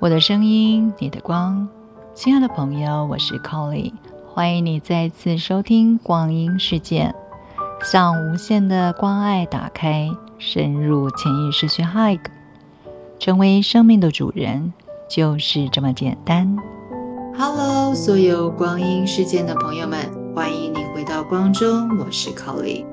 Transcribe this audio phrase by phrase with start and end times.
[0.00, 1.68] 我的声音，你的光，
[2.14, 3.92] 亲爱的朋友，我是 Colly，
[4.32, 7.14] 欢迎你再次收听光阴世界，
[7.84, 12.18] 向无限的关爱打开，深入潜意识去 hug，
[13.18, 14.72] 成为生命的主人，
[15.06, 16.56] 就是这么简单。
[17.36, 22.86] Hello，所有光阴世界的朋友们，欢迎你回到光中，我是 Colly，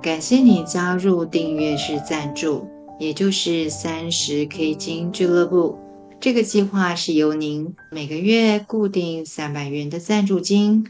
[0.00, 2.68] 感谢你加入订阅式赞助，
[3.00, 5.76] 也就是三十 K 金俱乐部。
[6.22, 10.86] 这个计划是由您每个月固定三百元的赞助金，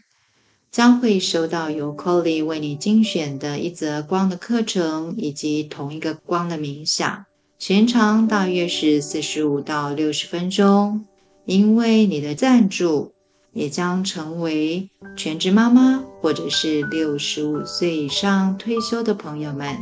[0.71, 7.25] 将会收到由 Colly 为你精选的一则光的课程，以及同一个光的冥想，
[7.59, 11.07] 全长大约是四十五到六十分钟。
[11.47, 13.15] 因为你的赞助，
[13.55, 19.79] 也将成为全职妈妈或者是六十五岁以上退休的朋友们，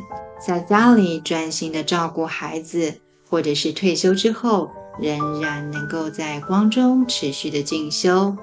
[0.46, 4.70] 在家里专心的照顾孩子，或者是退休之后。
[5.00, 8.36] 仍然能够在光中持续的进修。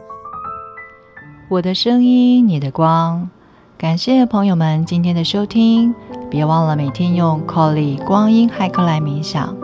[1.49, 3.29] 我的声音，你的光。
[3.77, 5.93] 感谢朋友们今天的收听，
[6.31, 9.55] 别忘了每天用 Colly 光阴骇客来冥想。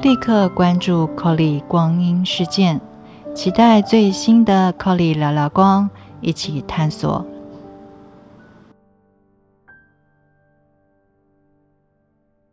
[0.00, 2.80] 立刻关注 Colly 光阴事件，
[3.34, 7.26] 期待最新的 Colly 聊聊光，一起探索